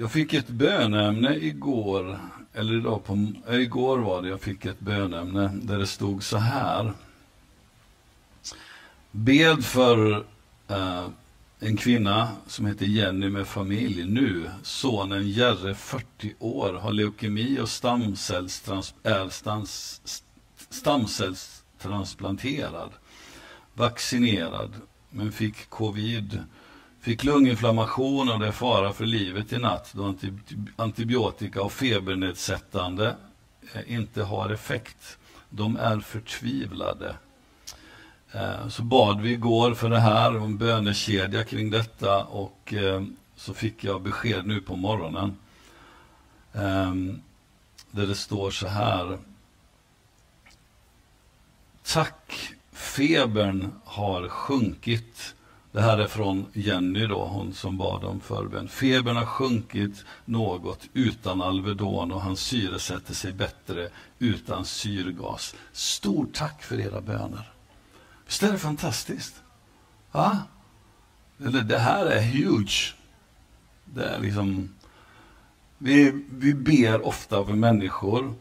[0.00, 2.18] Jag fick ett bönämne igår,
[2.52, 6.36] eller idag på, äh, igår var det jag fick ett bönämne där det stod så
[6.36, 6.92] här.
[9.10, 10.24] Bed för
[10.68, 11.06] eh,
[11.58, 14.50] en kvinna som heter Jenny med familj nu.
[14.62, 20.00] Sonen Jerre, 40 år, har leukemi och stamcellstrans, är stans,
[20.70, 22.90] stamcellstransplanterad.
[23.74, 24.72] Vaccinerad,
[25.10, 26.44] men fick covid
[27.00, 30.14] Fick lunginflammation och det är fara för livet i natt då
[30.76, 33.16] antibiotika och febernedsättande
[33.74, 35.18] eh, inte har effekt.
[35.50, 37.14] De är förtvivlade.
[38.32, 43.02] Eh, så bad vi igår för det här, och en bönekedja kring detta och eh,
[43.36, 45.36] så fick jag besked nu på morgonen.
[46.52, 47.22] Ehm,
[47.90, 49.18] där det står så här.
[51.82, 55.34] Tack, febern har sjunkit
[55.72, 58.68] det här är från Jenny då, hon som bad om förbön.
[58.68, 65.54] Febern har sjunkit något utan Alvedon och han syresätter sig bättre utan syrgas.
[65.72, 67.52] Stort tack för era böner.
[68.26, 69.42] Visst är det fantastiskt?
[70.12, 70.38] Va?
[71.68, 72.94] Det här är huge.
[73.84, 74.74] Det är liksom...
[75.78, 78.34] Vi, vi ber ofta för människor.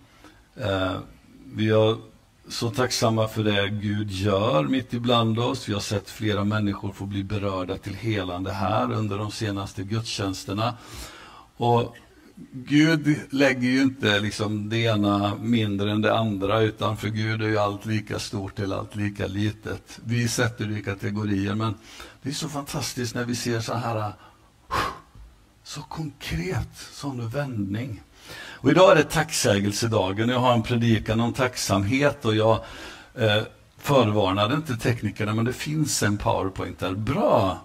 [0.56, 0.98] Eh,
[1.46, 1.98] vi har
[2.50, 5.70] så tacksamma för det Gud gör mitt ibland oss.
[5.70, 10.74] Vi har sett flera människor få bli berörda till helande här under de senaste gudstjänsterna.
[11.58, 11.96] Och
[12.52, 17.48] Gud lägger ju inte liksom det ena mindre än det andra, utan för Gud är
[17.48, 20.00] ju allt lika stort eller allt lika litet.
[20.04, 21.76] Vi sätter det i kategorier, men
[22.22, 24.14] det är så fantastiskt när vi ser så här
[25.64, 28.02] så konkret, sån vändning.
[28.62, 30.30] Och idag är det tacksägelsedagen.
[30.30, 32.60] Jag har en predikan om tacksamhet och jag
[33.16, 33.44] eh,
[33.78, 36.94] förvarnade inte teknikerna, men det finns en powerpoint där.
[36.94, 37.62] Bra!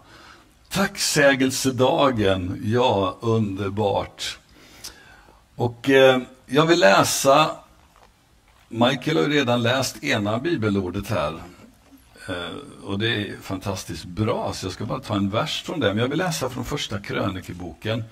[0.69, 4.39] Tacksägelsedagen, ja, underbart.
[5.55, 7.51] Och eh, jag vill läsa,
[8.69, 11.43] Michael har ju redan läst ena bibelordet här.
[12.29, 15.89] Eh, och det är fantastiskt bra, så jag ska bara ta en vers från det.
[15.89, 18.05] Men jag vill läsa från första krönikeboken.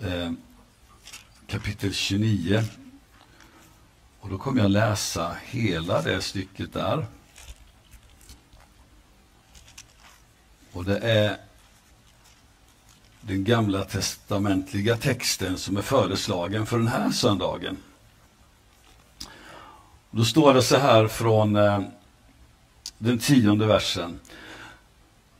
[0.00, 0.30] Eh,
[1.52, 2.64] Kapitel 29.
[4.20, 7.06] Och då kommer jag läsa hela det stycket där.
[10.72, 11.36] Och det är
[13.20, 17.76] den gamla testamentliga texten som är föreslagen för den här söndagen.
[20.10, 21.80] Då står det så här från eh,
[22.98, 24.20] den tionde versen.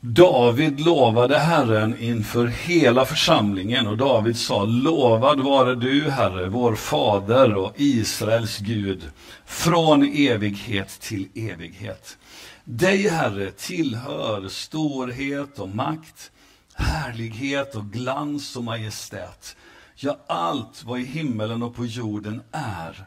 [0.04, 7.54] David lovade Herren inför hela församlingen och David sa Lovad vare du, Herre, vår fader
[7.54, 9.10] och Israels Gud,
[9.46, 12.18] från evighet till evighet.
[12.64, 16.30] Dig, Herre, tillhör storhet och makt,
[16.74, 19.56] härlighet och glans och majestät.
[19.94, 23.06] Ja, allt vad i himmelen och på jorden är.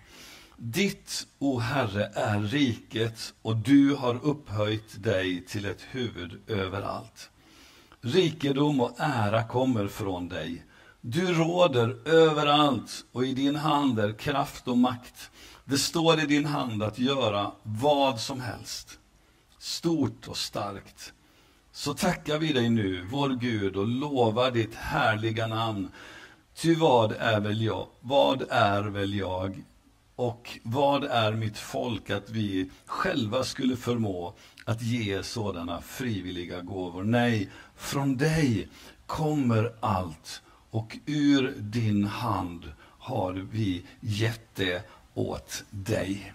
[0.57, 7.29] Ditt, o Herre, är riket och du har upphöjt dig till ett huvud överallt.
[8.01, 10.65] Rikedom och ära kommer från dig.
[11.01, 15.31] Du råder överallt och i din hand är kraft och makt.
[15.65, 18.99] Det står i din hand att göra vad som helst,
[19.59, 21.13] stort och starkt.
[21.71, 25.91] Så tackar vi dig nu, vår Gud, och lovar ditt härliga namn.
[26.55, 27.87] Ty vad är väl jag?
[27.99, 29.63] Vad är väl jag?
[30.15, 34.33] Och vad är mitt folk att vi själva skulle förmå
[34.65, 37.03] att ge sådana frivilliga gåvor?
[37.03, 38.67] Nej, från dig
[39.05, 44.83] kommer allt och ur din hand har vi gett det
[45.13, 46.33] åt dig.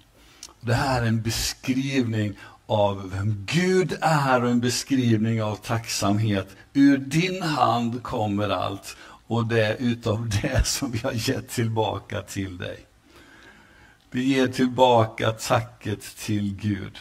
[0.61, 6.57] Det här är en beskrivning av vem Gud är och en beskrivning av tacksamhet.
[6.73, 8.97] Ur din hand kommer allt
[9.27, 12.90] och det är utav det som vi har gett tillbaka till dig.
[14.13, 16.99] Vi ger tillbaka tacket till Gud.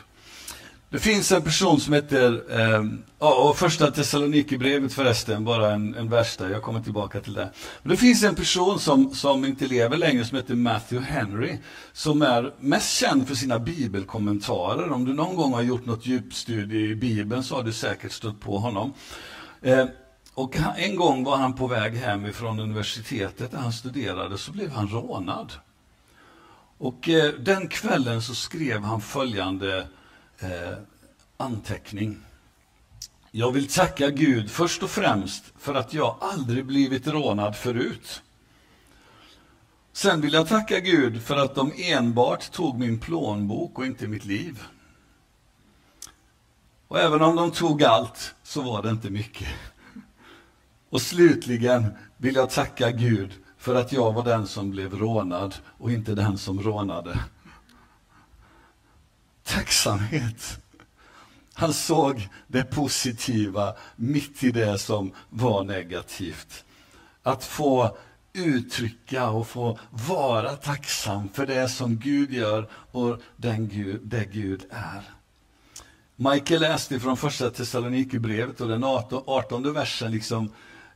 [0.90, 2.84] Det finns en person som heter, eh,
[3.18, 7.52] och första Thessalonikerbrevet förresten, bara en, en vers där, jag kommer tillbaka till det.
[7.82, 11.58] Men det finns en person som, som inte lever längre som heter Matthew Henry,
[11.94, 14.92] som är mest känd för sina bibelkommentarer.
[14.92, 18.40] Om du någon gång har gjort något djupstudie i Bibeln så har du säkert stött
[18.40, 18.94] på honom.
[19.62, 19.86] Eh,
[20.34, 24.72] och en gång var han på väg hem ifrån universitetet där han studerade, så blev
[24.72, 25.52] han rånad.
[26.80, 29.88] Och eh, den kvällen så skrev han följande
[30.40, 30.78] eh,
[31.38, 32.18] anteckning.
[33.32, 38.22] Jag vill tacka Gud först och främst för att jag aldrig blivit rånad förut.
[39.94, 44.26] Sen vill jag tacka Gud för att de enbart tog min plånbok och inte mitt
[44.26, 44.64] liv.
[46.88, 49.48] Och även om de tog allt så var det inte mycket.
[50.90, 51.86] Och slutligen
[52.18, 56.38] vill jag tacka Gud för att jag var den som blev rånad och inte den
[56.38, 57.20] som rånade.
[59.44, 60.60] Tacksamhet.
[61.54, 66.64] Han såg det positiva mitt i det som var negativt.
[67.24, 67.98] Att få
[68.34, 74.66] uttrycka och få vara tacksam för det som Gud gör och den Gud, det Gud
[74.70, 75.02] är.
[76.16, 80.52] Michael läste från första Thessalonikerbrevet och den 18, versen liksom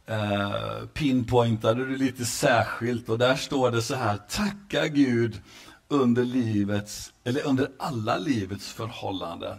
[0.05, 5.41] eh, pinpointade du lite särskilt och där står det så här, tacka Gud
[5.87, 9.57] under livets, eller under alla livets förhållanden.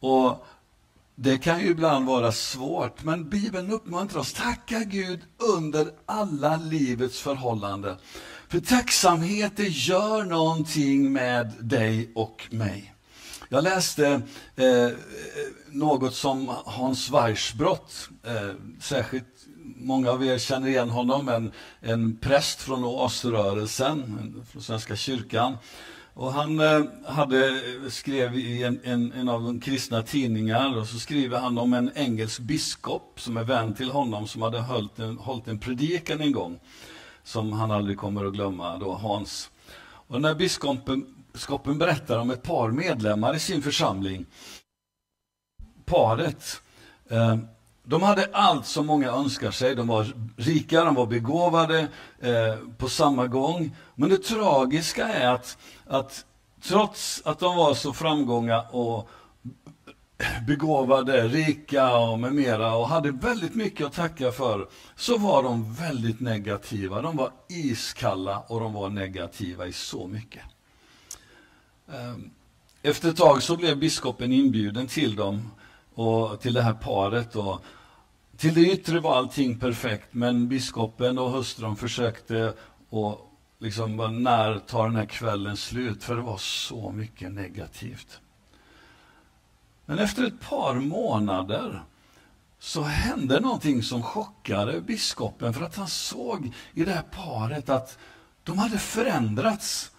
[0.00, 0.46] Och
[1.14, 5.20] det kan ju ibland vara svårt, men Bibeln uppmuntrar oss, tacka Gud
[5.56, 7.96] under alla livets förhållanden.
[8.48, 12.94] För tacksamhet, det gör någonting med dig och mig.
[13.52, 14.22] Jag läste
[14.56, 14.88] eh,
[15.70, 22.60] något som Hans Weissbrott, eh, särskilt många av er känner igen honom, en, en präst
[22.60, 25.56] från Oasrörelsen, från Svenska kyrkan.
[26.14, 30.98] Och han eh, hade, skrev i en, en, en, av de kristna tidningar, och så
[30.98, 35.18] skriver han om en engelsk biskop som är vän till honom, som hade hållit en,
[35.18, 36.60] hållit en predikan en gång,
[37.24, 39.50] som han aldrig kommer att glömma, då Hans.
[40.10, 44.26] Och den här biskopen, biskopen berättar om ett par medlemmar i sin församling.
[45.84, 46.62] Paret
[47.08, 47.36] eh,
[47.90, 49.74] de hade allt som många önskar sig.
[49.74, 51.88] De var rika, de var begåvade
[52.20, 53.76] eh, på samma gång.
[53.94, 56.24] Men det tragiska är att, att
[56.62, 59.08] trots att de var så framgånga och
[60.46, 65.74] begåvade, rika och med mera och hade väldigt mycket att tacka för, så var de
[65.74, 67.02] väldigt negativa.
[67.02, 70.42] De var iskalla och de var negativa i så mycket.
[71.94, 72.30] Ehm,
[72.82, 75.50] efter ett tag så blev biskopen inbjuden till dem
[75.94, 77.36] och till det här paret.
[77.36, 77.62] Och
[78.36, 82.54] till det yttre var allting perfekt, men biskopen och hustrun försökte
[82.90, 86.04] och liksom, när tar den här kvällen slut?
[86.04, 88.20] För det var så mycket negativt.
[89.86, 91.82] Men efter ett par månader
[92.58, 97.98] så hände någonting som chockade biskopen, för att han såg i det här paret att
[98.42, 99.90] de hade förändrats.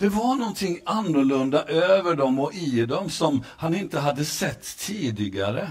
[0.00, 5.70] Det var någonting annorlunda över dem och i dem som han inte hade sett tidigare.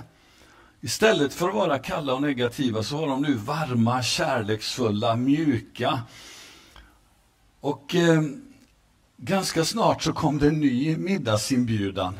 [0.82, 6.02] Istället för att vara kalla och negativa så var de nu varma, kärleksfulla, mjuka.
[7.60, 8.22] Och eh,
[9.18, 12.20] ganska snart så kom det en ny middagsinbjudan.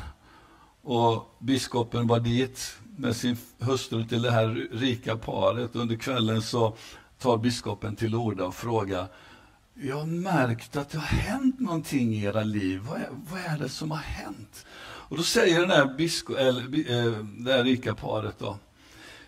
[0.82, 5.76] Och biskopen var dit med sin hustru till det här rika paret.
[5.76, 6.76] Under kvällen så
[7.18, 9.06] tar biskopen till orda och frågar
[9.74, 12.80] jag har märkt att det har hänt någonting i era liv.
[12.88, 14.66] Vad är, vad är det som har hänt?
[14.82, 18.58] Och då säger den här bisko, eller, äh, det här rika paret då.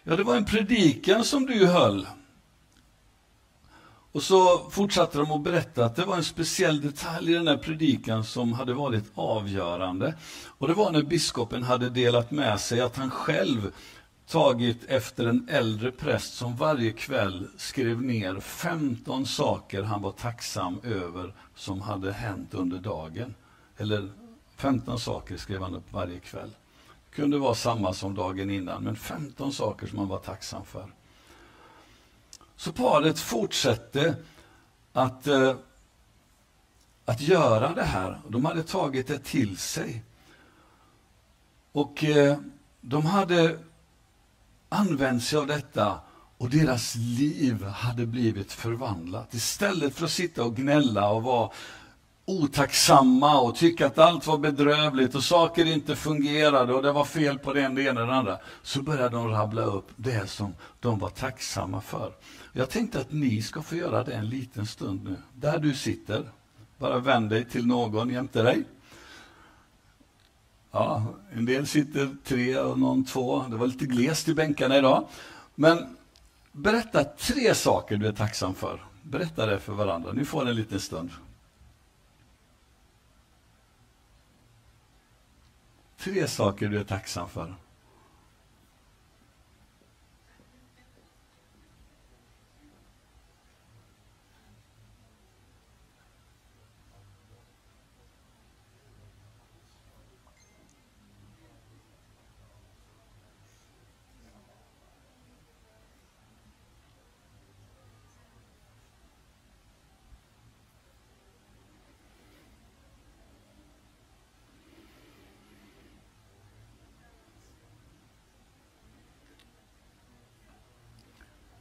[0.02, 2.06] Ja, det var en predikan som du höll.
[4.12, 7.56] Och så fortsatte de att berätta att det var en speciell detalj i den här
[7.56, 10.14] predikan som hade varit avgörande.
[10.58, 13.72] Och det var när biskopen hade delat med sig att han själv
[14.32, 20.80] tagit efter en äldre präst som varje kväll skrev ner 15 saker han var tacksam
[20.82, 23.34] över som hade hänt under dagen.
[23.76, 24.12] Eller
[24.56, 26.50] 15 saker skrev han upp varje kväll.
[27.10, 30.86] Det kunde vara samma som dagen innan, men 15 saker som han var tacksam för.
[32.56, 34.16] Så paret fortsatte
[34.92, 35.54] att, eh,
[37.04, 38.20] att göra det här.
[38.28, 40.02] De hade tagit det till sig.
[41.72, 42.38] Och eh,
[42.80, 43.58] de hade
[44.72, 46.00] använt sig av detta
[46.38, 49.34] och deras liv hade blivit förvandlat.
[49.34, 51.50] Istället för att sitta och gnälla och vara
[52.24, 57.38] otacksamma och tycka att allt var bedrövligt och saker inte fungerade och det var fel
[57.38, 61.08] på det ena och det andra, så började de rabbla upp det som de var
[61.08, 62.12] tacksamma för.
[62.52, 66.30] Jag tänkte att ni ska få göra det en liten stund nu, där du sitter.
[66.78, 68.64] Bara vänd dig till någon jämte dig.
[70.74, 73.44] Ja, en del sitter tre och någon två.
[73.50, 75.08] Det var lite glest i bänkarna idag.
[75.54, 75.96] Men
[76.52, 78.84] berätta tre saker du är tacksam för.
[79.02, 80.12] Berätta det för varandra.
[80.12, 81.10] Ni får en liten stund.
[85.98, 87.54] Tre saker du är tacksam för.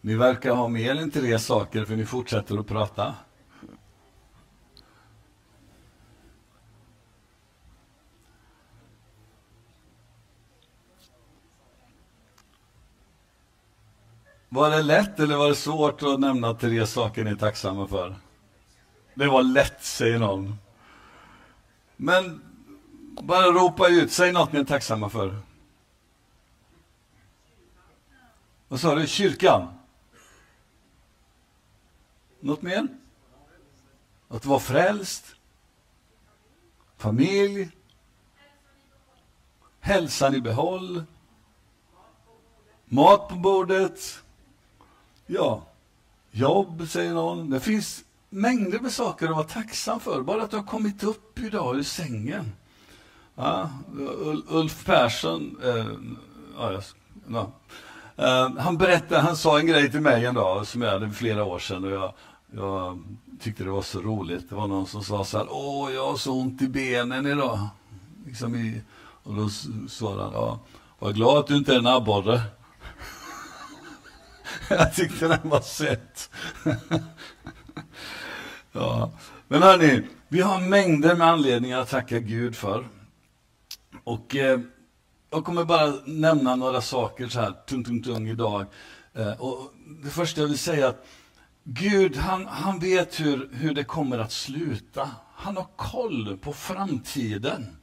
[0.02, 3.16] Ni verkar ha mer än tre saker för ni fortsätter att prata.
[14.50, 18.16] Var det lätt eller var det svårt att nämna tre saker ni är tacksamma för?
[19.14, 20.56] Det var lätt, säger någon.
[21.96, 22.42] Men
[23.22, 25.38] bara ropa ut, säg något ni är tacksamma för.
[28.68, 29.08] Vad sa du?
[29.08, 29.68] Kyrkan?
[32.42, 32.88] Något mer?
[34.28, 35.36] Att vara frälst?
[36.98, 37.70] Familj?
[39.80, 41.04] Hälsan i behåll?
[42.86, 44.24] Mat på bordet?
[45.26, 45.64] Ja,
[46.32, 47.50] jobb, säger någon.
[47.50, 50.22] Det finns mängder med saker att vara tacksam för.
[50.22, 52.52] Bara att du har kommit upp idag ur sängen.
[53.36, 53.70] Ja,
[54.48, 55.86] Ulf Persson, eh,
[56.58, 56.82] ja,
[57.28, 57.52] ja.
[58.16, 61.16] Eh, han berättade, han sa en grej till mig en dag som jag hade för
[61.16, 62.14] flera år sedan och jag,
[62.52, 63.04] jag
[63.40, 64.50] tyckte det var så roligt.
[64.50, 67.68] Det var någon som sa så här, åh jag har så ont i benen idag.
[68.26, 68.82] Liksom i,
[69.24, 69.50] och då
[69.90, 70.60] svarade han, ja,
[71.00, 72.42] var glad att du inte är en abborre.
[74.70, 76.30] jag tyckte den var söt.
[78.72, 79.12] ja.
[79.48, 82.88] Men hörni, vi har mängder med anledningar att tacka Gud för.
[84.04, 84.60] Och eh,
[85.30, 88.66] jag kommer bara nämna några saker så här, tung, tung, tung idag.
[89.14, 91.06] Eh, och det första jag vill säga är att
[91.64, 95.10] Gud, han, han vet hur, hur det kommer att sluta.
[95.36, 97.78] Han har koll på framtiden.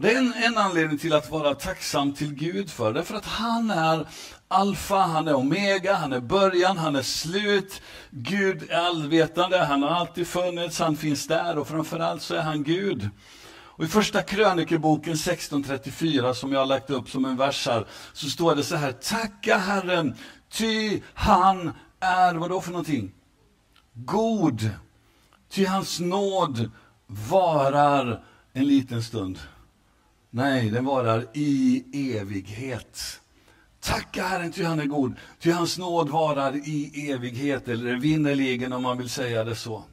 [0.00, 3.26] Och det är en, en anledning till att vara tacksam till Gud för, därför att
[3.26, 4.06] han är
[4.48, 7.82] alfa, han är omega, han är början, han är slut.
[8.10, 12.62] Gud är allvetande, han har alltid funnits, han finns där och framförallt så är han
[12.62, 13.08] Gud.
[13.80, 18.30] Och I första krönikeboken 1634, som jag har lagt upp som en vers här, så
[18.30, 20.14] står det så här, tacka Herren,
[20.50, 23.12] ty han är, vad då för någonting?
[23.94, 24.70] God,
[25.48, 26.70] ty hans nåd
[27.06, 29.38] varar en liten stund.
[30.30, 31.84] Nej, den varar i
[32.18, 33.20] evighet.
[33.80, 38.82] Tacka Herren, ty han är god, ty hans nåd varar i evighet, eller vinnerligen om
[38.82, 39.84] man vill säga det så.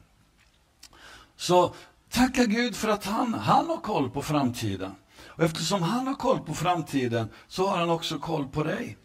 [1.36, 1.74] Så
[2.10, 4.92] Tacka Gud för att han, han har koll på framtiden.
[5.26, 8.96] Och eftersom han har koll på framtiden så har han också koll på dig.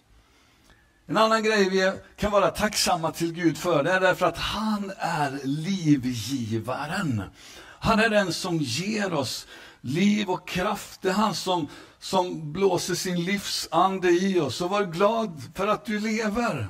[1.05, 4.91] En annan grej vi kan vara tacksamma till Gud för, det är därför att han
[4.97, 7.23] är livgivaren.
[7.79, 9.47] Han är den som ger oss
[9.81, 11.01] liv och kraft.
[11.01, 11.67] Det är han som,
[11.99, 14.61] som blåser sin livsande i oss.
[14.61, 16.67] Och var glad för att du lever.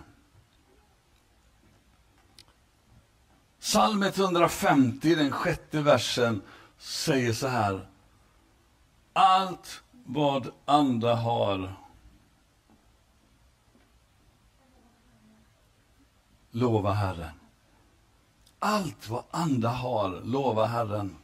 [3.60, 6.42] Psalm 150, den sjätte versen,
[6.80, 7.88] säger så här.
[9.14, 11.83] Allt vad andra har
[16.54, 17.40] lova Herren.
[18.60, 21.16] Allt vad anda har, lova Herren.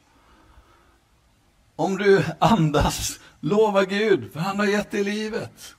[1.75, 5.75] Om du andas, lova Gud, för han har gett dig livet.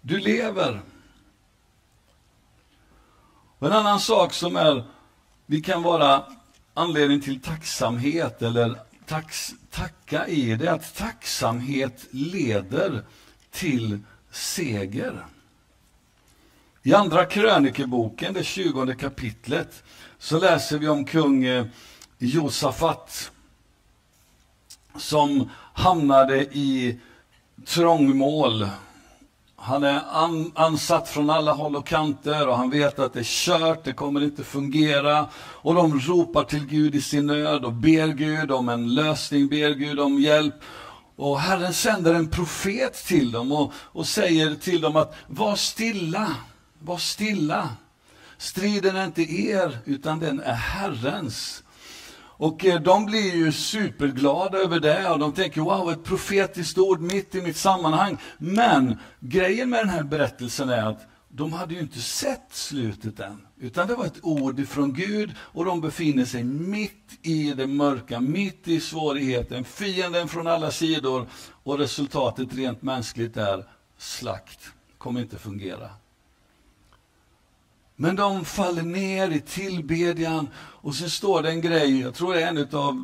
[0.00, 0.80] Du lever.
[3.58, 4.84] Och en annan sak som är
[5.46, 6.24] vi kan vara
[6.74, 13.04] anledning till tacksamhet eller tax, tacka i det är att tacksamhet leder
[13.50, 13.98] till
[14.30, 15.24] seger.
[16.86, 19.84] I Andra krönikeboken, det 20 kapitlet,
[20.18, 21.66] så läser vi om kung eh,
[22.18, 23.30] Josafat
[24.96, 26.98] som hamnade i
[27.66, 28.68] trångmål
[29.56, 33.24] han är an, ansatt från alla håll och kanter och han vet att det är
[33.24, 35.26] kört, det kommer inte fungera.
[35.36, 39.70] Och de ropar till Gud i sin nöd och ber Gud om en lösning, ber
[39.70, 40.54] Gud om hjälp.
[41.16, 46.34] Och Herren sänder en profet till dem och, och säger till dem att var stilla,
[46.84, 47.68] var stilla.
[48.38, 51.62] Striden är inte er, utan den är Herrens.
[52.36, 57.00] Och eh, de blir ju superglada över det och de tänker wow, ett profetiskt ord
[57.00, 58.18] mitt i mitt sammanhang.
[58.38, 63.46] Men grejen med den här berättelsen är att de hade ju inte sett slutet än.
[63.58, 68.20] Utan det var ett ord ifrån Gud och de befinner sig mitt i det mörka,
[68.20, 71.26] mitt i svårigheten, fienden från alla sidor
[71.62, 73.64] och resultatet rent mänskligt är
[73.98, 74.60] slakt.
[74.98, 75.90] kommer inte fungera.
[77.96, 82.42] Men de faller ner i tillbedjan och så står det en grej, jag tror det
[82.42, 82.94] är en av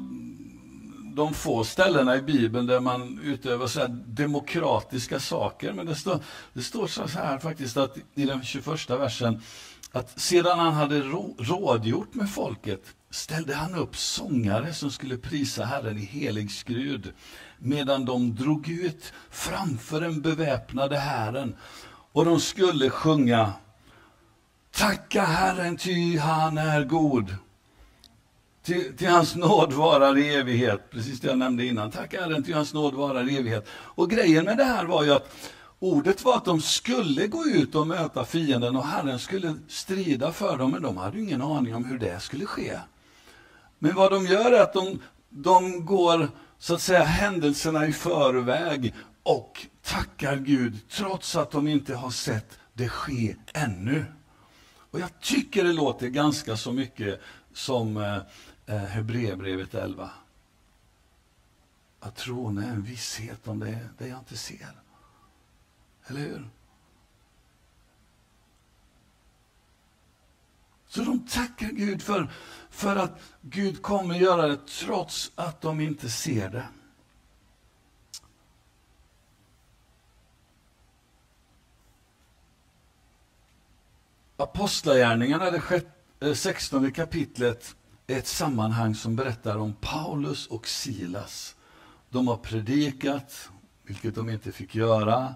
[1.14, 5.72] de få ställena i Bibeln där man utövar så demokratiska saker.
[5.72, 6.18] Men det står,
[6.52, 9.42] det står så här faktiskt att i den 21 versen
[9.92, 11.00] att sedan han hade
[11.38, 17.12] rådgjort med folket ställde han upp sångare som skulle prisa Herren i helig skrud
[17.58, 21.56] medan de drog ut framför den beväpnade hären
[22.12, 23.52] och de skulle sjunga
[24.72, 27.34] Tacka Herren, ty han är god.
[28.62, 30.90] Till, till, hans nåd varar i evighet.
[30.90, 31.90] Precis det jag nämnde innan.
[31.90, 33.66] Tacka Herren, till hans nåd varar i evighet.
[33.72, 35.36] Och grejen med det här var ju att
[35.78, 40.58] ordet var att de skulle gå ut och möta fienden och Herren skulle strida för
[40.58, 42.78] dem, men de hade ju ingen aning om hur det skulle ske.
[43.78, 44.98] Men vad de gör är att de,
[45.28, 51.94] de går så att säga händelserna i förväg och tackar Gud trots att de inte
[51.94, 54.04] har sett det ske ännu.
[54.90, 57.20] Och jag tycker det låter ganska så mycket
[57.52, 58.16] som eh,
[58.66, 60.10] eh Hebreerbrevet 11.
[62.00, 64.82] Att tron är en visshet om det, det jag inte ser.
[66.06, 66.50] Eller hur?
[70.86, 72.32] Så de tackar Gud för,
[72.70, 76.68] för att Gud kommer göra det trots att de inte ser det.
[84.40, 91.56] Apostlagärningarna, det 16 eh, kapitlet, är ett sammanhang som berättar om Paulus och Silas.
[92.10, 93.50] De har predikat,
[93.82, 95.34] vilket de inte fick göra.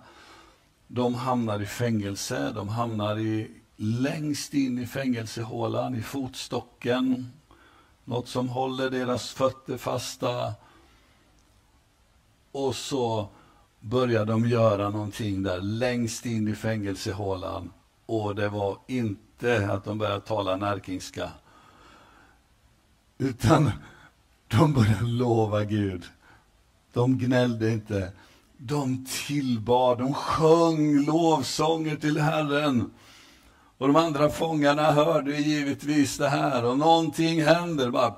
[0.87, 7.33] De hamnar i fängelse, de hamnar i, längst in i fängelsehålan, i fotstocken.
[8.05, 10.55] Något som håller deras fötter fasta.
[12.53, 13.29] Och så
[13.81, 17.71] börjar de göra någonting där längst in i fängelsehålan.
[18.07, 21.31] Och det var inte att de började tala närkingska.
[23.19, 23.71] Utan
[24.49, 26.05] de började lova Gud.
[26.93, 28.13] De gnällde inte.
[28.57, 32.91] De tillbad, de sjöng lovsånger till Herren.
[33.79, 37.91] Och de andra fångarna hörde givetvis det här och någonting händer.
[37.91, 38.15] Bara,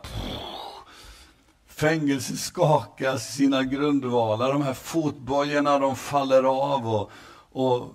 [1.66, 7.11] Fängelset skakas i sina grundvalar, de här fotbojorna de faller av och,
[7.52, 7.95] och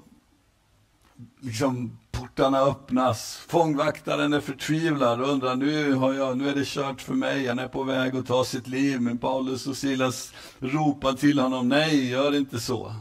[1.39, 3.45] liksom portarna öppnas.
[3.47, 7.59] Fångvaktaren är förtvivlad och undrar nu, har jag, nu är det kört för mig, han
[7.59, 9.01] är på väg att ta sitt liv.
[9.01, 12.95] Men Paulus och Silas ropar till honom, nej, gör inte så.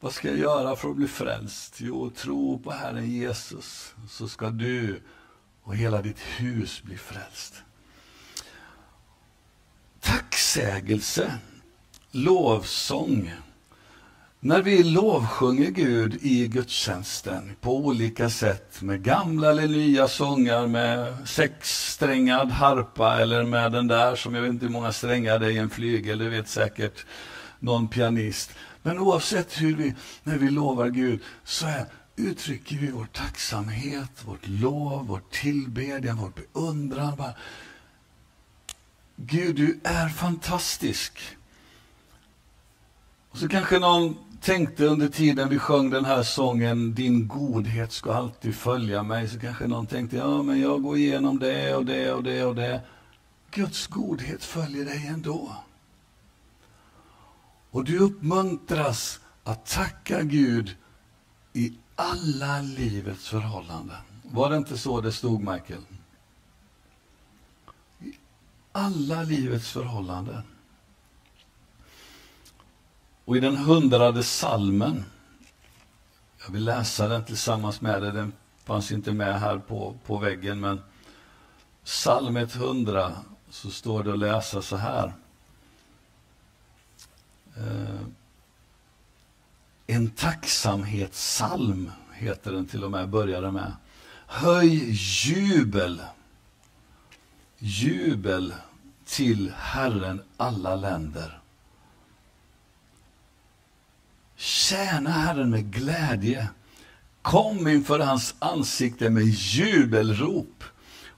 [0.00, 1.74] Vad ska jag göra för att bli frälst?
[1.80, 5.00] Jo, tro på Herren Jesus, så ska du
[5.62, 7.54] och hela ditt hus bli frälst.
[10.00, 11.38] Tacksägelse,
[12.10, 13.32] lovsång,
[14.46, 21.28] när vi lovsjunger Gud i gudstjänsten på olika sätt med gamla eller nya sånger med
[21.28, 25.50] sexsträngad harpa eller med den där som jag vet inte hur många strängar det är
[25.50, 27.06] i en flygel, det vet säkert
[27.58, 28.50] någon pianist.
[28.82, 34.48] Men oavsett hur vi, när vi lovar Gud, så är, uttrycker vi vår tacksamhet, vårt
[34.48, 37.16] lov, vår tillbedjan, vår beundran.
[37.16, 37.34] Bara,
[39.16, 41.36] Gud, du är fantastisk.
[43.30, 48.14] Och så kanske någon tänkte under tiden vi sjöng den här sången Din godhet ska
[48.14, 52.12] alltid följa mig, så kanske någon tänkte, ja men jag går igenom det och det
[52.12, 52.80] och det och det.
[53.50, 55.52] Guds godhet följer dig ändå.
[57.70, 60.76] Och du uppmuntras att tacka Gud
[61.52, 63.96] i alla livets förhållanden.
[64.22, 65.82] Var det inte så det stod, Michael?
[68.00, 68.12] I
[68.72, 70.42] alla livets förhållanden.
[73.26, 75.04] Och i den hundrade salmen,
[76.44, 78.32] jag vill läsa den tillsammans med dig, den
[78.64, 80.80] fanns inte med här på, på väggen, men
[81.84, 83.12] psalm 100
[83.50, 85.12] så står det att läsa så här.
[87.56, 88.06] Eh,
[89.86, 93.72] en tacksamhetssalm heter den till och med, började med.
[94.26, 94.90] Höj
[95.26, 96.02] jubel,
[97.58, 98.54] jubel
[99.04, 101.40] till Herren alla länder.
[104.36, 106.48] Tjäna Herren med glädje.
[107.22, 110.64] Kom inför hans ansikte med jubelrop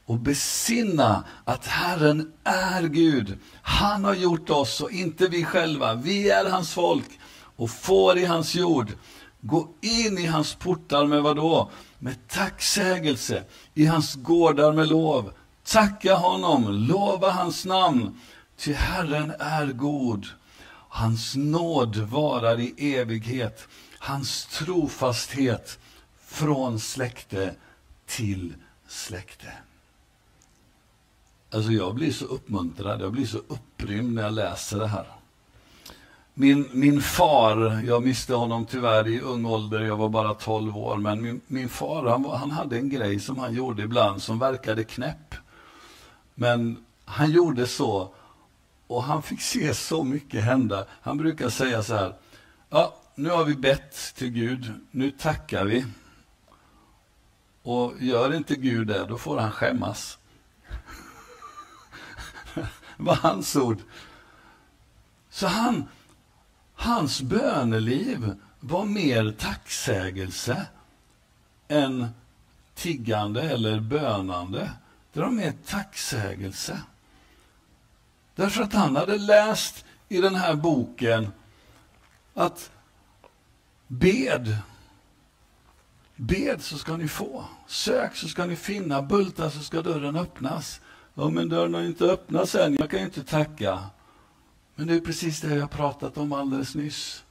[0.06, 3.38] och besinna att Herren är Gud.
[3.62, 5.94] Han har gjort oss och inte vi själva.
[5.94, 7.20] Vi är hans folk
[7.56, 8.92] och får i hans jord.
[9.40, 11.70] Gå in i hans portar med vad då?
[11.98, 15.32] Med tacksägelse, i hans gårdar med lov.
[15.64, 18.20] Tacka honom, lova hans namn,
[18.58, 20.26] ty Herren är god.
[20.88, 25.78] Hans nåd varar i evighet, hans trofasthet
[26.24, 27.54] från släkte
[28.06, 28.54] till
[28.88, 29.52] släkte.
[31.50, 35.06] Alltså jag blir så uppmuntrad, jag blir så upprymd när jag läser det här.
[36.34, 40.96] Min, min far, jag miste honom tyvärr i ung ålder, jag var bara 12 år,
[40.96, 44.84] men min, min far han, han hade en grej som han gjorde ibland som verkade
[44.84, 45.34] knäpp.
[46.34, 48.14] Men han gjorde så
[48.88, 50.86] och han fick se så mycket hända.
[51.00, 52.14] Han brukar säga så här,
[52.70, 55.86] ja, nu har vi bett till Gud, nu tackar vi.
[57.62, 60.18] Och gör inte Gud det, då får han skämmas.
[62.54, 63.78] det var hans ord.
[65.30, 65.88] Så han,
[66.74, 70.66] hans böneliv var mer tacksägelse
[71.68, 72.08] än
[72.74, 74.70] tiggande eller bönande.
[75.12, 76.80] Det var mer tacksägelse.
[78.38, 81.32] Därför att han hade läst i den här boken
[82.34, 82.70] att
[83.86, 84.56] bed,
[86.16, 90.80] bed så ska ni få, sök så ska ni finna, bulta så ska dörren öppnas.
[91.14, 93.84] Ja, men dörren har inte öppnats än, jag kan ju inte tacka.
[94.74, 97.24] Men det är precis det jag pratat om alldeles nyss.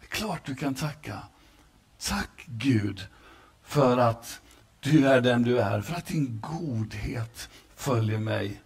[0.00, 1.18] Det är klart du kan tacka.
[1.98, 3.06] Tack Gud
[3.62, 4.40] för att
[4.80, 8.60] du är den du är, för att din godhet följer mig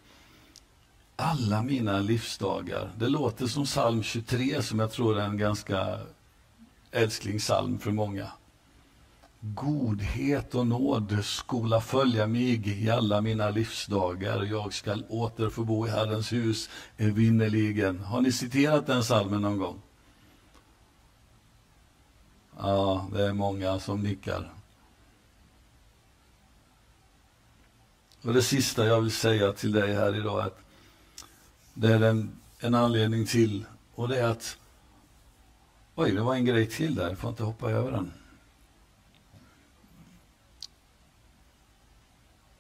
[1.17, 2.93] alla mina livsdagar.
[2.99, 5.99] Det låter som psalm 23 som jag tror är en ganska
[6.91, 8.33] älsklingssalm för många.
[9.41, 14.43] Godhet och nåd skola följa mig i alla mina livsdagar.
[14.43, 18.01] Jag skall åter få bo i Herrens hus evinnerligen.
[18.01, 19.83] Har ni citerat den salmen någon gång?
[22.59, 24.53] Ja, det är många som nickar.
[28.23, 30.64] Och det sista jag vill säga till dig här idag är att
[31.75, 34.59] det är en, en anledning till och det är att
[35.97, 38.13] Oj, det var en grej till där, jag får inte hoppa över den.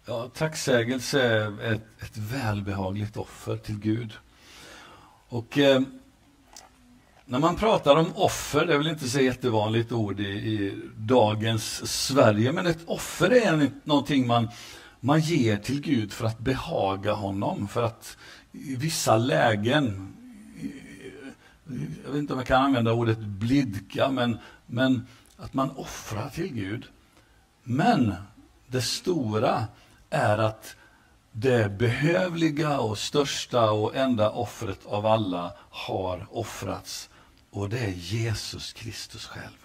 [0.07, 4.12] Ja, tacksägelse är ett, ett välbehagligt offer till Gud.
[5.29, 5.81] Och eh,
[7.24, 11.92] när man pratar om offer, det är väl inte så jättevanligt ord i, i dagens
[12.07, 14.48] Sverige, men ett offer är någonting man,
[15.00, 18.16] man ger till Gud för att behaga honom, för att
[18.55, 20.14] i vissa lägen,
[22.05, 26.55] jag vet inte om jag kan använda ordet blidka, men, men att man offrar till
[26.55, 26.87] Gud.
[27.62, 28.14] Men
[28.67, 29.64] det stora
[30.11, 30.77] är att
[31.33, 37.11] det behövliga och största och enda offret av alla har offrats.
[37.51, 39.63] Och det är Jesus Kristus själv.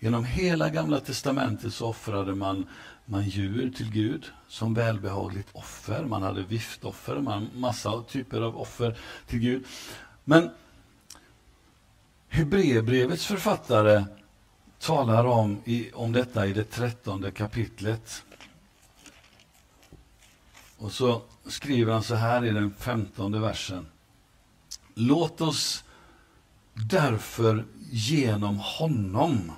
[0.00, 2.66] Genom hela Gamla Testamentet så offrade man,
[3.04, 6.04] man djur till Gud som välbehagligt offer.
[6.04, 9.64] Man hade viftoffer, man massa typer av offer till Gud.
[10.24, 10.50] Men
[12.28, 14.04] Hebreerbrevets författare
[14.78, 18.22] talar om, i, om detta i det trettonde kapitlet.
[20.78, 23.86] Och så skriver han så här i den femtonde versen.
[24.94, 25.84] Låt oss
[26.74, 29.52] därför genom honom,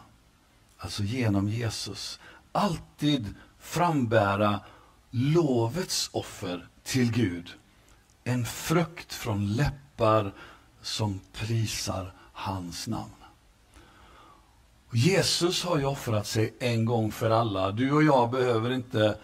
[0.80, 2.20] alltså genom Jesus,
[2.52, 4.60] alltid frambära
[5.10, 7.50] lovets offer till Gud.
[8.24, 10.32] En frukt från läppar
[10.82, 13.10] som prisar hans namn.
[14.92, 17.70] Jesus har ju offrat sig en gång för alla.
[17.72, 19.16] Du och jag behöver inte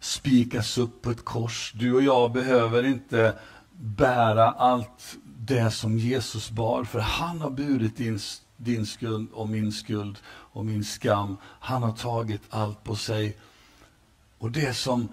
[0.00, 1.72] spikas upp på ett kors.
[1.74, 3.38] Du och jag behöver inte
[3.72, 8.20] bära allt det som Jesus bar, för han har burit din,
[8.56, 11.36] din skuld och min skuld och min skam.
[11.42, 13.36] Han har tagit allt på sig.
[14.38, 15.08] Och det som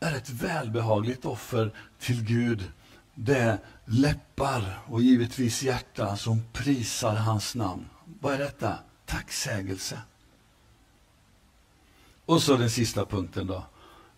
[0.00, 2.72] är ett välbehagligt offer till Gud,
[3.14, 7.86] det är läppar och givetvis hjärta som prisar hans namn.
[8.20, 8.78] Vad är detta?
[9.06, 9.98] Tacksägelse.
[12.26, 13.66] Och så den sista punkten då.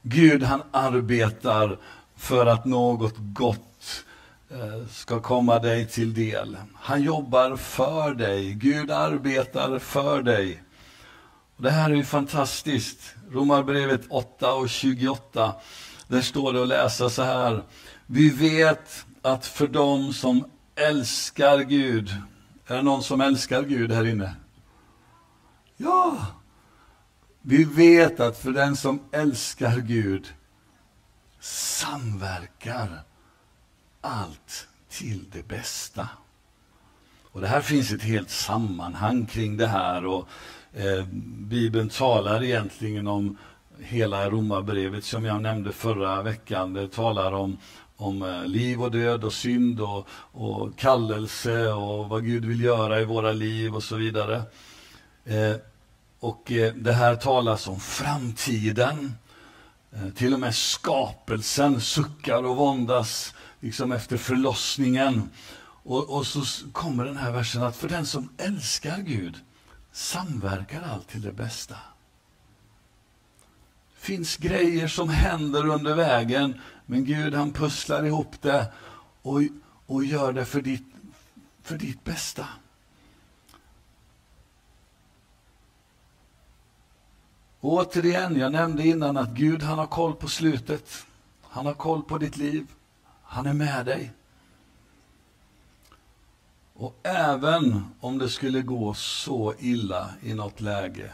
[0.03, 1.79] Gud han arbetar
[2.17, 4.05] för att något gott
[4.53, 6.57] Eh, ska komma dig till del.
[6.75, 8.53] Han jobbar för dig.
[8.55, 10.63] Gud arbetar för dig.
[11.57, 13.15] Och det här är ju fantastiskt.
[13.31, 15.55] Romarbrevet 8 och 28.
[16.09, 17.63] Där står det att läsa så här.
[18.07, 22.15] Vi vet att för dem som älskar Gud,
[22.67, 24.35] är det någon som älskar Gud här inne?
[25.77, 26.27] Ja!
[27.43, 30.35] Vi vet att för den som älskar Gud
[31.41, 33.05] samverkar
[34.01, 36.09] allt till det bästa.
[37.33, 40.07] Och Det här finns ett helt sammanhang kring det här.
[40.07, 40.29] och
[40.73, 41.05] eh,
[41.49, 43.37] Bibeln talar egentligen om
[43.79, 46.75] hela romabrevet som jag nämnde förra veckan.
[46.75, 47.59] Det talar om,
[47.97, 53.01] om eh, liv och död och synd och, och kallelse och vad Gud vill göra
[53.01, 54.43] i våra liv och så vidare.
[55.25, 55.57] Eh,
[56.21, 59.15] och eh, det här talas om framtiden.
[59.93, 65.31] Eh, till och med skapelsen suckar och våndas liksom efter förlossningen.
[65.83, 69.37] Och, och så kommer den här versen att för den som älskar Gud
[69.93, 71.75] samverkar allt till det bästa.
[73.95, 78.73] Det finns grejer som händer under vägen, men Gud han pusslar ihop det
[79.23, 79.41] och,
[79.87, 80.87] och gör det för ditt,
[81.63, 82.47] för ditt bästa.
[87.61, 91.07] Återigen, jag nämnde innan att Gud han har koll på slutet.
[91.43, 92.67] Han har koll på ditt liv.
[93.33, 94.13] Han är med dig.
[96.75, 101.13] Och även om det skulle gå så illa i något läge,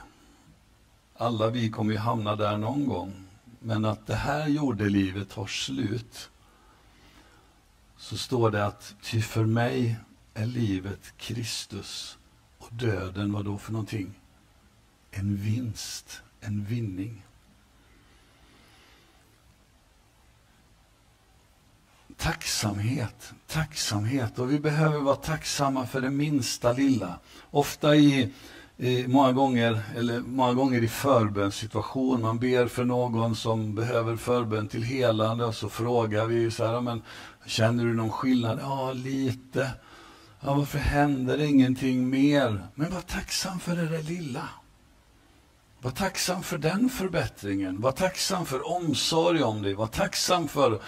[1.16, 3.26] alla vi kommer ju hamna där någon gång,
[3.61, 6.31] men att det här jordelivet har slut,
[7.96, 9.96] så står det att ty för mig
[10.35, 12.18] är livet Kristus
[12.59, 14.20] och döden, vad då för någonting?
[15.11, 17.25] En vinst, en vinning.
[22.16, 24.38] Tacksamhet, tacksamhet.
[24.38, 27.18] Och vi behöver vara tacksamma för det minsta lilla.
[27.50, 28.33] Ofta i,
[28.76, 34.68] i många gånger, eller många gånger i förbönssituation, man ber för någon som behöver förbön
[34.68, 37.02] till helande och så frågar vi så här, men
[37.46, 38.59] känner du någon skillnad?
[38.62, 39.70] Ja, lite.
[40.40, 42.66] Ja, varför händer ingenting mer?
[42.74, 44.48] Men var tacksam för det där lilla.
[45.81, 47.81] Var tacksam för den förbättringen.
[47.81, 49.74] Var tacksam för omsorg om dig.
[49.74, 50.81] Var tacksam för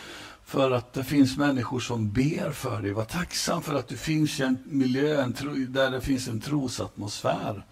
[0.48, 2.92] för att det finns människor som ber för dig.
[2.92, 6.40] Var tacksam för att du finns i en miljö en tro, där det finns en
[6.40, 7.64] trosatmosfär.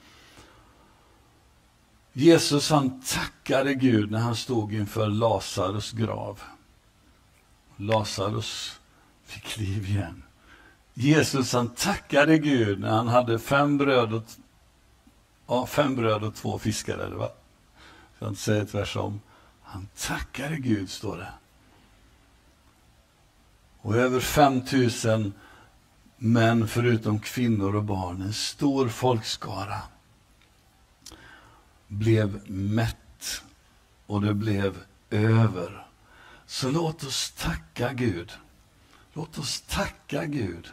[2.13, 6.41] Jesus han tackade Gud när han stod inför Lazarus grav.
[7.77, 8.81] Lazarus
[9.25, 10.23] fick liv igen.
[10.95, 14.25] Jesus han tackade Gud när han hade fem bröd och,
[15.47, 16.99] ja, fem bröd och två fiskar.
[16.99, 17.29] Eller va?
[17.29, 19.21] Jag ska inte säga tvärtom.
[19.63, 21.29] Han tackade Gud, står det.
[23.87, 25.33] Och över 5000
[26.17, 29.83] män, förutom kvinnor och barn, en stor folkskara,
[31.87, 33.43] blev mätt
[34.07, 34.79] och det blev
[35.11, 35.87] över.
[36.47, 38.33] Så låt oss tacka Gud.
[39.13, 40.69] Låt oss tacka Gud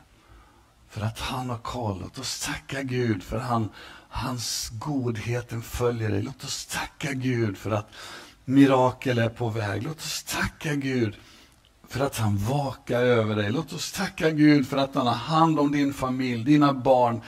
[0.90, 2.00] för att han har koll.
[2.02, 3.70] Låt oss tacka Gud för han,
[4.10, 6.22] hans godheten följer dig.
[6.22, 7.90] Låt oss tacka Gud för att
[8.46, 9.84] mirakel är på väg.
[9.84, 11.18] Låt oss tacka Gud
[11.94, 13.52] för att han vakar över dig.
[13.52, 17.22] Låt oss tacka Gud för att han har hand om din familj, dina barn,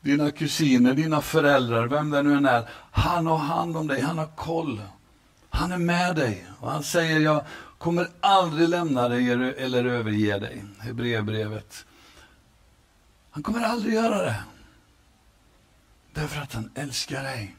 [0.00, 2.68] dina kusiner, dina föräldrar, vem det nu än är.
[2.90, 4.82] Han har hand om dig, han har koll.
[5.50, 7.44] Han är med dig och han säger jag
[7.78, 10.64] kommer aldrig lämna dig eller överge dig.
[10.78, 11.84] Hebreerbrevet.
[13.30, 14.42] Han kommer aldrig göra det.
[16.12, 17.56] Därför att han älskar dig.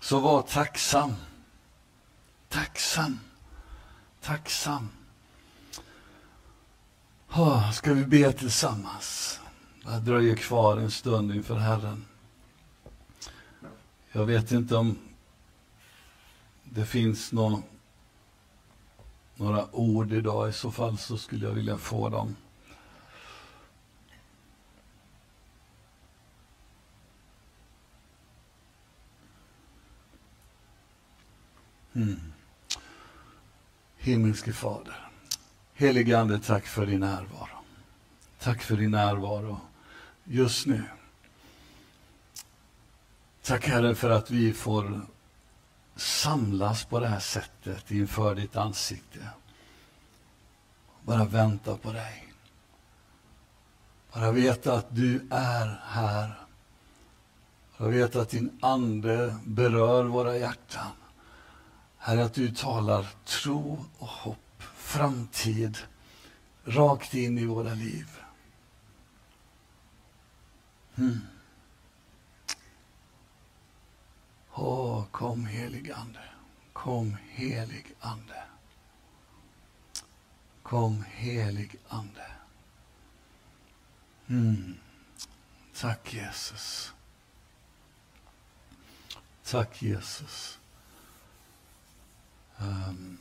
[0.00, 1.14] Så var tacksam.
[2.48, 3.18] Tacksam
[4.24, 4.88] tacksam.
[7.30, 9.40] Oh, ska vi be tillsammans?
[9.84, 12.04] Jag dröjer kvar en stund inför Herren.
[14.12, 14.98] Jag vet inte om
[16.64, 17.62] det finns någon,
[19.34, 20.48] några ord idag.
[20.48, 22.36] I så fall så skulle jag vilja få dem.
[31.92, 32.33] Hmm.
[34.04, 35.08] Himmelske Fader,
[35.74, 37.58] helige Ande, tack för din närvaro.
[38.38, 39.60] Tack för din närvaro
[40.24, 40.82] just nu.
[43.42, 45.00] Tack Herre för att vi får
[45.96, 49.28] samlas på det här sättet inför ditt ansikte.
[51.02, 52.32] Bara vänta på dig.
[54.12, 56.38] Bara veta att du är här.
[57.78, 60.90] Bara veta att din Ande berör våra hjärtan.
[62.06, 65.78] Herre, att du talar tro och hopp, framtid,
[66.64, 68.06] rakt in i våra liv.
[70.96, 71.20] Mm.
[74.52, 76.22] Åh, kom helig Ande.
[76.72, 78.42] Kom helig Ande.
[80.62, 82.26] Kom helig Ande.
[84.26, 84.74] Mm.
[85.74, 86.92] Tack Jesus.
[89.44, 90.58] Tack Jesus.
[92.64, 93.18] Um,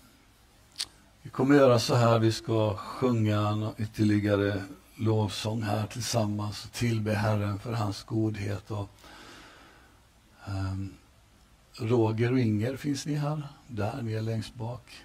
[1.21, 4.63] vi kommer göra så här, vi ska sjunga ytterligare
[4.95, 8.71] lovsång här tillsammans och tillbe Herren för hans godhet.
[8.71, 8.89] Och,
[10.47, 10.93] um,
[11.73, 13.47] Roger och Inger, finns ni här?
[13.67, 15.03] Där, ni är längst bak.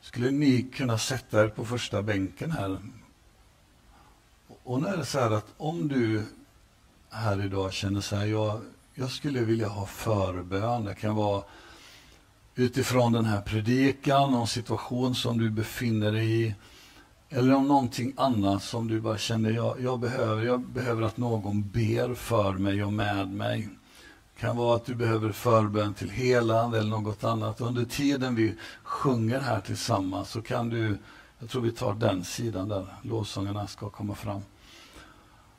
[0.00, 2.78] Skulle ni kunna sätta er på första bänken här?
[4.62, 6.22] Och nu är det så här att om du
[7.10, 8.60] här idag känner så här, jag,
[8.94, 10.84] jag skulle vilja ha förbön.
[10.84, 11.44] Det kan vara
[12.56, 16.54] utifrån den här predikan, någon situation som du befinner dig i.
[17.28, 21.68] Eller om någonting annat som du bara känner, jag, jag, behöver, jag behöver att någon
[21.68, 23.68] ber för mig och med mig.
[24.34, 27.60] Det kan vara att du behöver förbön till helande eller något annat.
[27.60, 30.98] Under tiden vi sjunger här tillsammans så kan du,
[31.38, 34.40] jag tror vi tar den sidan där lovsångarna ska komma fram.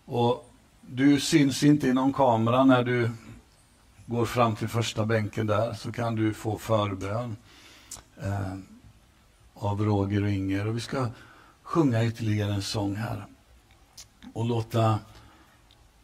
[0.06, 3.12] Och du syns inte i någon kamera när du
[4.08, 7.38] går fram till första bänken där så kan du få förbön
[8.22, 8.56] eh,
[9.54, 10.68] av Roger och Inger.
[10.68, 11.08] Och vi ska
[11.64, 13.26] sjunga ytterligare en sång här
[14.34, 15.00] och låta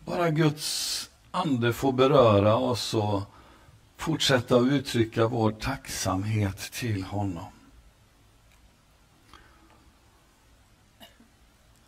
[0.05, 3.21] bara Guds ande få beröra oss och
[3.97, 7.52] fortsätta att uttrycka vår tacksamhet till honom.